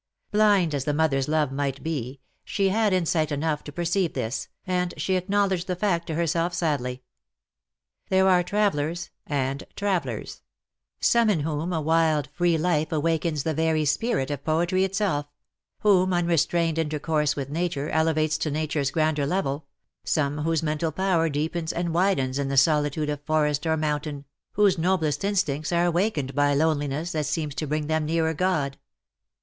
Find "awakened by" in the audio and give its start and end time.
25.85-26.55